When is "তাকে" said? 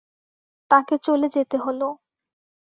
0.71-0.95